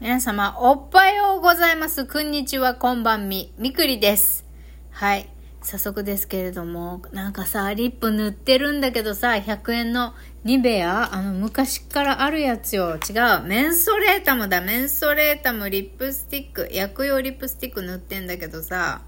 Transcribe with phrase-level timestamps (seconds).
[0.00, 2.04] 皆様、おっぱようございます。
[2.04, 3.54] こんにちは、こんばんみ。
[3.58, 4.44] みくりです。
[4.90, 5.28] はい。
[5.62, 10.12] 早速ですけれども、なんかさ、リップ塗ってるんだけどさ、100円の
[10.42, 12.96] ニベアあの、昔からあるやつよ。
[12.96, 13.46] 違う。
[13.46, 14.60] メンソレータムだ。
[14.60, 16.68] メンソレータムリップスティック。
[16.72, 19.02] 薬用リップスティック塗ってんだけどさ、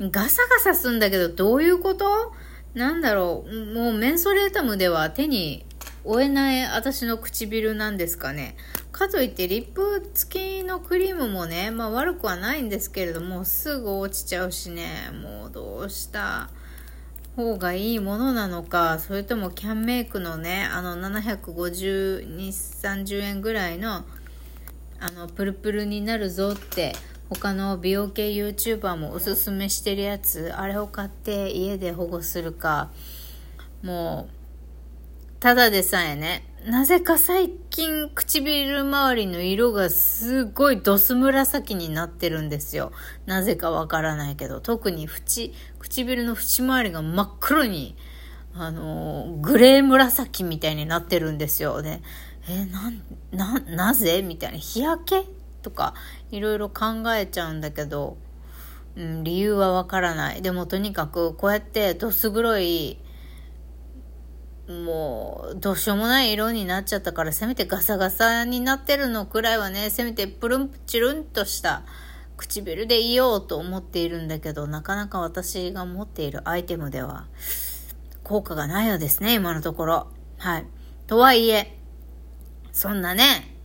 [0.00, 2.32] ガサガサすんだけど、どういうこと？
[2.74, 3.74] なんだろう。
[3.74, 5.66] もうメンソレータムでは手に
[6.04, 8.56] 負えない私の唇なんですかね。
[9.00, 14.90] かといってリップ付きのクリームもね、まあ悪くはないんですけれども、すぐ落ちちゃうしね、
[15.22, 16.50] もうどうした
[17.34, 24.04] 方がいいものなのか、それともキャンメイクのね、あの750、30円ぐらいの、
[25.00, 26.92] あの、プルプルになるぞって、
[27.30, 32.90] 他の美容系 YouTuber もおすすめしてるやつ、あれを買って家で保護するか、
[33.82, 34.34] もう、
[35.40, 42.90] ただでさえね、なぜか最近唇周りの色がすごいドス紫になってるんですよ。
[43.26, 47.96] なぜかわからないけど、特に縁、唇の縁周りが真っ黒に、
[48.52, 51.80] あのグレー紫みたいになってるんですよ。
[51.80, 52.02] で、
[52.48, 52.92] えな、
[53.30, 54.22] な、なぜ？
[54.22, 54.58] みたいな。
[54.58, 55.24] 日焼け？
[55.62, 55.94] とか、
[56.32, 58.16] いろいろ考えちゃうんだけど、
[58.96, 60.42] うん、理由はわからない。
[60.42, 62.98] でもとにかく、こうやってどす黒い、
[64.70, 71.82] もう、どうしようもない色になっちゃったから、せめてガサガサになってるのくらいはね、せめてプルンプチルンとした
[72.36, 77.26] 唇でいようと思っているんだけど、なかなか私が持っているアイテムでは、
[78.22, 80.06] 効果がないようですね、今のところ。
[80.38, 80.66] はい。
[81.08, 81.76] とはいえ、
[82.72, 83.56] そんなね、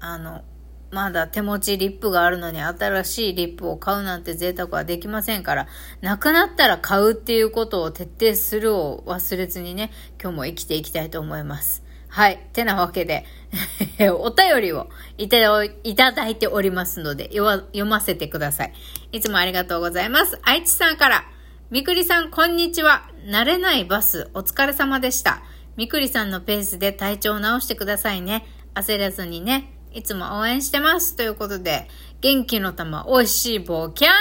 [0.00, 0.42] あの、
[0.90, 5.68] まだ手持ちリップがあるのに新しいリップを買うなんて贅沢はできませんから、
[6.00, 11.82] なくなったら買うっていうことを徹底するを忘れずにね、今日も生きていきたいと思います。
[12.08, 12.38] はい。
[12.54, 13.26] てなわけで
[14.10, 18.72] お便りをいただいておりますので読ませてください。
[19.12, 20.38] いつもありがとうございます。
[20.42, 21.24] 愛知さんから、
[21.70, 23.10] みくりさん、こんにちは。
[23.26, 25.42] 慣れないバス、お疲れ様でした。
[25.76, 28.46] みくりさんのペースで体調を直してくださいね。
[28.74, 29.77] 焦らずにね。
[29.92, 31.16] いつも応援してます。
[31.16, 31.88] ということで、
[32.20, 34.12] 元気の玉、美味しい棒、キャン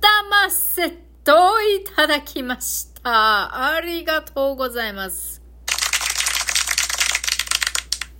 [0.00, 3.74] 玉セットをいただきました。
[3.74, 5.42] ありがとうございます。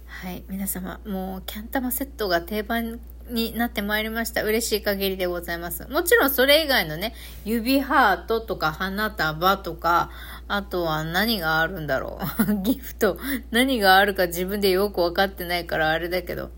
[0.08, 3.00] はい、皆様、もう、キャン玉セットが定番
[3.30, 4.42] になってまいりました。
[4.42, 5.86] 嬉しい限りでございます。
[5.88, 7.14] もちろんそれ以外のね、
[7.44, 10.10] 指ハートとか花束とか、
[10.48, 12.18] あとは何があるんだろ
[12.48, 12.54] う。
[12.62, 13.18] ギフト。
[13.50, 16.50] 何があるか自分でよくわかってないからあれだけど。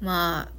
[0.00, 0.58] まあ、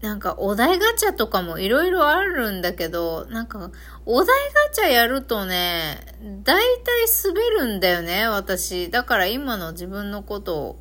[0.00, 3.70] なんかお題ガチャとかもいろいろあるんだけど、なんか
[4.06, 4.26] お題
[4.68, 5.98] ガチャやるとね、
[6.44, 8.90] 大体滑るんだよね、私。
[8.90, 10.78] だから今の自分のことを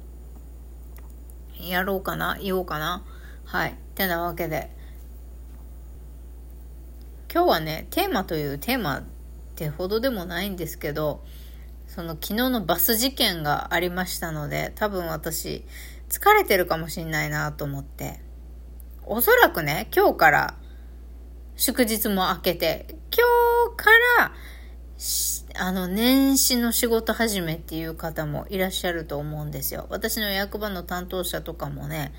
[1.60, 3.04] やろうかな、言おうかな。
[3.46, 3.72] はい。
[3.72, 4.70] ってなわけで。
[7.34, 9.04] 今日はね、テーマというテーマっ
[9.56, 11.24] てほどでもないんですけど、
[11.88, 15.66] その昨日のバス事件がありましたので、多分私、
[16.10, 18.20] 疲れてるかもしんないなと思って。
[19.06, 20.56] おそらくね、今日から
[21.56, 23.24] 祝日も明けて、今
[23.74, 24.34] 日から、
[25.60, 29.88] あの、年始の仕事始めっていう方もいらっしゃると思うんですよ。
[29.90, 32.14] 私の役場の担当者とかもね、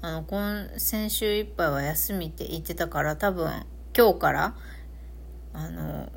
[0.00, 3.66] あの、今、先週いっぱいは休みって言ってたから多分
[3.96, 4.56] 今日から、
[5.52, 6.12] あの、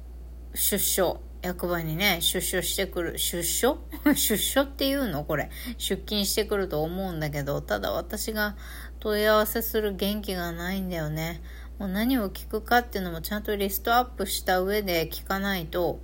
[0.54, 3.80] 出所役場にね、出所してくる、出所？
[4.16, 5.50] 出所っていうのこれ。
[5.78, 8.56] 出勤してくると思うんだけど、ただ私が
[9.00, 11.42] 問い合わせする元気がないんだよね。
[11.80, 16.00] もう何を聞くかっていうのもちゃんとリストアップした上で聞かないと、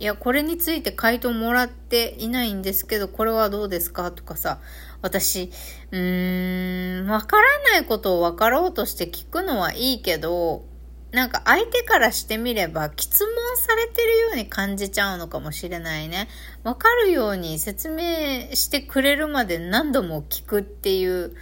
[0.00, 4.10] いや、これについて回答もらっていないんですけど、これはどうですか？
[4.12, 4.60] とかさ、
[5.02, 5.50] 私、
[5.92, 7.42] うーん、わから
[7.72, 10.64] ないことを分かろうとして聞くのはいいけど、
[11.14, 16.28] なんか相手からしてみれば、質問されてるように感じちゃうのかもしれないね。
[16.64, 21.36] わかるように説明してくれるまで何度も聞くっていう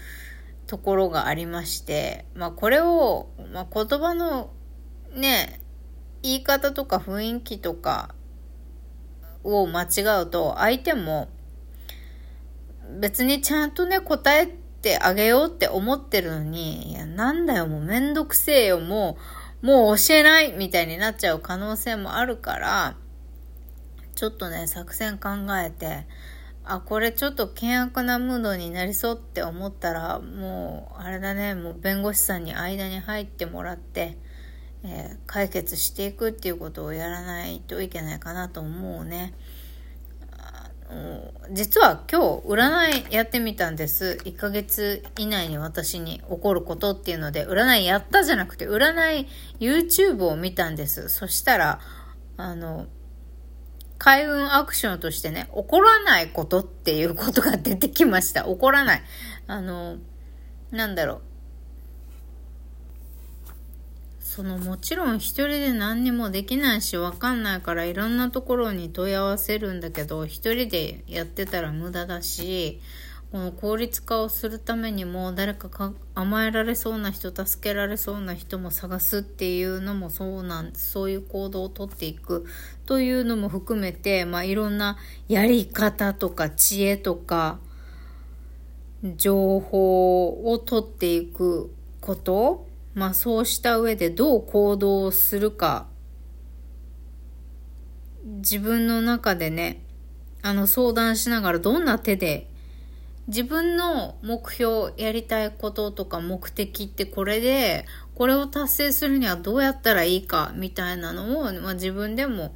[0.67, 4.51] ところがありまして、まあこれを、まあ、言葉の
[5.15, 5.59] ね、
[6.23, 8.15] 言い方とか雰囲気とか
[9.43, 11.31] を間違うと、相手も
[13.01, 22.97] 別にちゃんとね、答えてあげようって思ってるのに、いや、なんだよ、もうめんどくせえよ、もう、もう教えないみたいになっちゃう可能性もあるから、
[24.17, 26.07] ちょっとね、作戦考えて、
[26.65, 34.19] あ、これちょっと険悪なムードになりそうって思ったら、もう、あれだね、もう弁護士さんに間に入ってもらって、
[34.85, 39.33] えー、解決していくっていうことをやらないといけないかなと思うね。
[41.51, 44.19] 実は今日占いやってみたんです。
[44.25, 49.29] 1ヶ月以内に私に起こることっていうので、占いやったじゃなくて、占い
[49.61, 51.09] YouTube を見たんです。
[51.09, 51.81] そしたら、
[52.37, 52.87] あの、
[53.99, 58.45] 開運アクションとしてね、起こらないことっていうことが出てきました。
[58.45, 59.03] 起こらない。
[59.47, 59.99] あの、
[60.71, 61.23] なんだろう。
[64.35, 72.81] そのもちろん一人で何にもできないしわかんないからいろんなところに問い合わせるんだけど一人でやってたら無駄だし
[73.31, 82.47] この効率化をするためにも誰かか甘えられそうな人助けられそうな人も探すっていうのもそうなんそういう行動をとっていく
[82.87, 84.97] というのも含めて、まあ、いろんな
[85.29, 87.59] やり方とか知恵とか
[89.17, 91.71] 情報を取っていく
[92.01, 95.87] ことまあそうした上でどう行動するか、
[98.25, 99.83] 自分の中でね、
[100.43, 102.49] あの相談しながらどんな手で
[103.29, 112.55] 自分の目標、やりたいこととか目的ってこれで、これを達成するにはどうやったらいいかみたいなのを、まあ、自分でも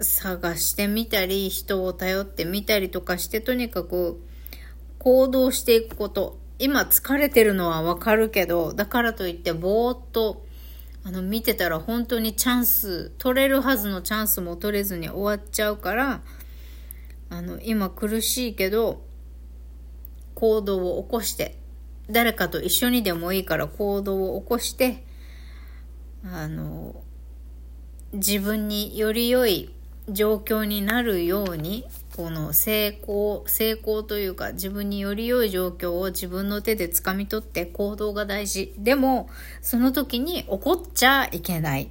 [0.00, 4.20] 探してみたり、人を頼ってみたりとかして、とにかく
[4.98, 6.38] 行動していくこと。
[6.58, 10.46] 今疲れてるのはわかるけど、だからといってぼーっと、
[11.02, 16.22] あの、見てたら本当にチャンス、取れるはずのチャンスも取れずに終わっちゃうから、
[17.28, 19.02] あの、今苦しいけど、
[20.34, 21.58] 行動を起こして、
[22.08, 25.04] 誰かと一緒にでもいいから行動を起こして、
[26.24, 27.02] あの、
[28.12, 29.74] 自分により良い
[30.08, 38.72] 状況になるようにこの成功、成功というか自分により良い状況を自分の手で掴み取って行動が大事。
[38.78, 39.28] でも、
[39.60, 41.90] その時に怒っちゃいけない。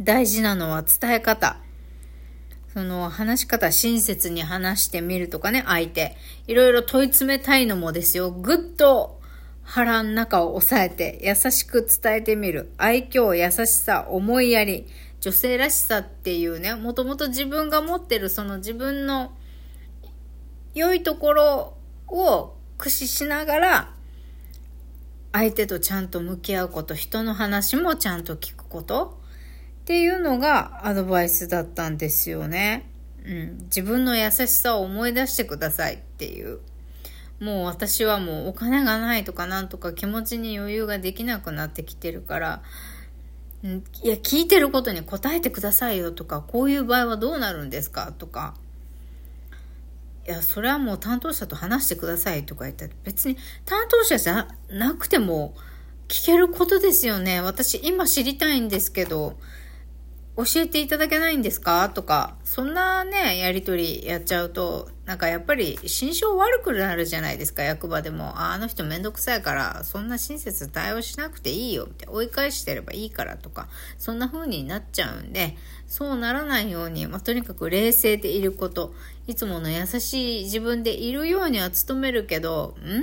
[0.00, 1.58] 大事なのは伝え方。
[2.74, 6.16] その話し方、親切に話してみるとかね、相手。
[6.48, 8.32] いろいろ問い詰めたいのもですよ。
[8.32, 9.20] ぐっと
[9.62, 12.72] 腹の中を押さえて優しく伝えてみる。
[12.76, 14.88] 愛嬌、優しさ、思いやり。
[15.22, 19.32] 女性らしさっていうね、もともと自分が持ってるその自分の
[20.74, 21.76] 良いところ
[22.08, 23.94] を駆使しながら、
[25.30, 29.20] 相手とちゃんと向き合うこと、人の話もちゃんと聞くこと
[29.82, 32.90] っていうのがアドバイスだったんですよね。
[33.24, 33.58] うん。
[33.66, 36.58] 自分の優しさを思い出してくださいっていう。
[37.38, 42.62] もう私はもうお金がないとかなんとか気持ちに余裕ができなくなってきてるから、
[43.64, 48.12] いや、聞いてることに答えてくださいよとか、こういう場合はどうなるんですか？
[48.12, 48.54] とか、
[50.26, 55.54] いや、それはもう担当者と話してくださいとか言ったら、別に担当者じゃなくても
[56.08, 57.40] 聞けることですよね。
[57.40, 59.38] 私今知りたいんですけど、
[60.36, 61.88] 教えていただけないんですか？
[61.90, 68.40] とか、そんなね、やりとりやっちゃうと、なんかやっぱり心象悪くなるじゃないですか、役場でも。
[68.40, 73.68] あの人めんどくさいから、そんな親切対応しなくていいよ、って追い返してればいいからとか、
[73.98, 75.56] そんな風になっちゃうんで、
[75.88, 78.94] そうならないように、まあ、とにかく冷静でいること、
[79.26, 82.84] いつもの優しい自分でいるようには努めるけど、ん？
[82.84, 83.02] ー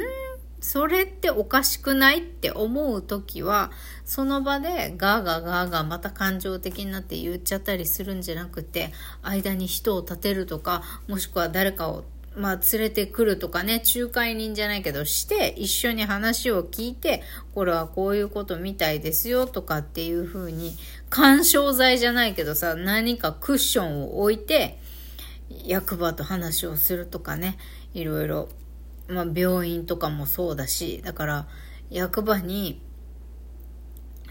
[0.62, 3.72] それっておかしくないって思う時は、
[4.06, 8.92] その場でガーガーガーガーまた感情的になって言っちゃったりするんじゃなくて、
[9.22, 12.04] 間に人を立てるとか、もしくは誰かを
[12.36, 17.22] まあ、連れてくるとかね、仲介人じゃないけど、して、一緒に話を聞いて、
[17.54, 20.78] これはこういうことみたいですよ、とかっていう風に、
[21.10, 24.80] 干渉剤じゃないけどさ、何かクッションを置いて、
[25.66, 27.58] 役場と話をするとかね、
[27.94, 28.48] いろいろ
[29.10, 31.48] まあ、病院とかもそうだし、だから
[31.90, 32.82] 役場に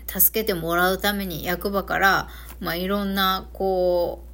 [0.06, 2.28] 助けてもらうために役場から、
[2.60, 4.24] まあ、いろんな、こ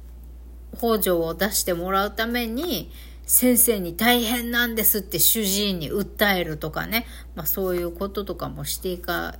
[0.73, 2.91] う、補助を出してもらうために、
[3.25, 9.35] 先生に大変なんですって主治医に訴えるとかね、まあ、そういうこととかもしていか、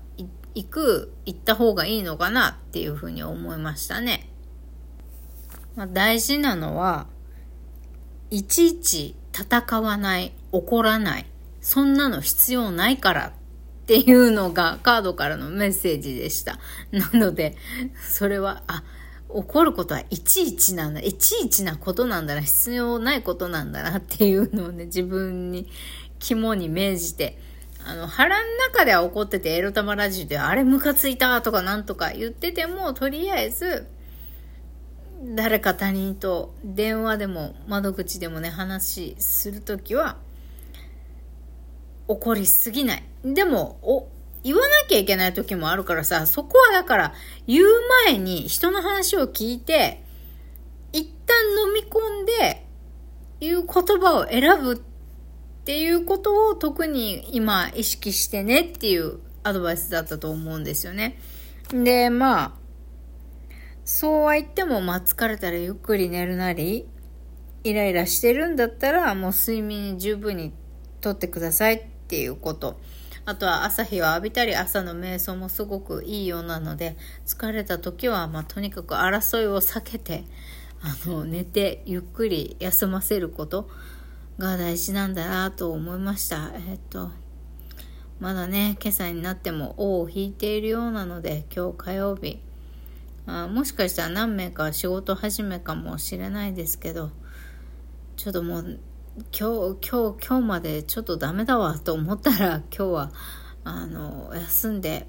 [0.56, 4.30] いく、行った方がいいのかなっていうふうに思いましたね。
[5.76, 7.08] まあ、大事なのは、
[8.32, 11.26] いちいち戦わない、怒らない、
[11.62, 13.32] そんなの必要ないからっ
[13.88, 16.60] ていうのがカードからのメッセージでした。
[16.92, 17.56] なので、
[18.02, 18.84] それは、あ、
[19.30, 25.68] 怒ることはいちいちなんだ、いちいちなことなんだな、必要ないことなんだなっていうのをね、自分に
[26.20, 27.38] 肝に銘じて、
[27.86, 33.88] あの、腹の中では怒ってて、エロ玉ラジオで、あれムカついたとかなんとか言ってても、とりあえず、
[35.24, 40.18] 誰か他人と電話でも窓口でもね話するときは
[42.08, 44.08] 怒りすぎないでもお
[44.44, 47.14] 言わなきゃいけない時もあるからさそこはだから
[47.48, 47.66] 言う
[48.06, 50.04] 前に人の話を聞いて
[50.94, 51.36] 一旦
[51.68, 52.66] 飲み込んで
[53.42, 54.78] いう言葉を選ぶっ
[55.66, 61.20] ていうことを特に今意識してねっていうアドバイスだったと思うんですよね。
[61.70, 62.54] で、まあ、
[63.84, 66.88] そうは言っても、まあ疲れたらゆっくり寝るなり、
[67.64, 70.54] イライラしてるんだったら、もう睡眠十分に
[71.02, 72.80] とってくださいっていうこと。
[73.28, 76.96] あとは朝日を浴びたり朝の瞑想もすごくいいようなので
[77.26, 80.26] 疲れた時はまあとにかく争いを避けて
[80.82, 83.68] あの 寝てゆっくり休ませること
[84.38, 86.52] が大事なんだなと思いました。
[86.70, 87.10] えっと
[88.20, 92.40] まだね今朝になっても尾を引いているようなので今日火曜日
[93.26, 97.10] あもしかしたら何名か仕事始めかもしれないですけど
[98.16, 98.80] ちょっともう
[99.16, 103.12] 今日今日今日までちょっとダメだわと思ったら 今日は
[103.64, 105.08] あの休んで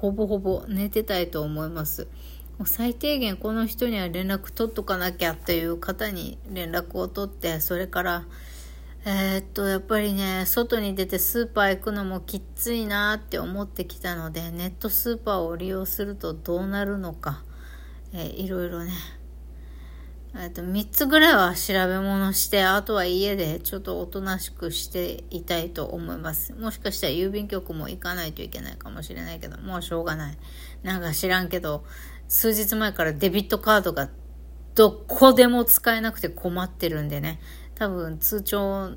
[0.00, 2.08] ほぼほぼ寝てたいと思います。
[2.64, 8.24] 最低限この人には連絡取っとかなきゃっていう方に連絡を取ってそれから
[9.04, 17.42] えー、っとやっぱりね外に出てスーパー行くのもきついなって思ってきたのでネットスーパーを利用するとどうなるのか、
[18.12, 18.92] えー、いろいろね
[20.36, 26.52] えっと、3つぐらいは調べ物して、あとは家でちょっとおとなしくしていたいと思います。
[26.54, 30.38] もしかしたら郵便局も行かないといけないかもしれないけど、もうしょうがない。
[30.82, 31.84] なんか知らんけど、
[32.26, 34.10] 数日前からデビットカードが
[34.74, 37.38] どこでも使えなくて困ってるんでね、
[37.76, 38.90] 多分通帳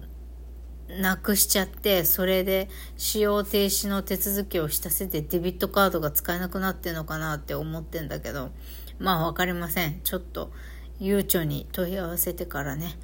[0.90, 2.68] なくしちゃって、それで
[2.98, 8.50] 使用停止の手続きをしたせてデビットカードが使えなくなってんのかなって思ってんだけど、
[8.98, 10.02] まあわかりません。
[10.04, 10.52] ちょっと。
[11.00, 12.98] 悠長に問い合わせてからね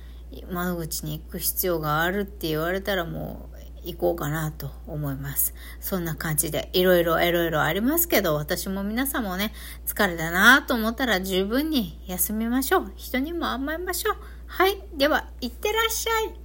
[0.52, 5.54] 窓口に行く必要があるって言われたらもう行こうかなと思います。
[5.80, 9.54] そんな感じで、いろいろいろいろありますけど、私も皆さんもね、
[9.86, 12.92] 疲れたなと思ったら十分に休みましょう。
[12.96, 14.16] 人にも甘えましょう。
[14.48, 14.82] はい。
[14.96, 16.43] では、いってらっしゃい。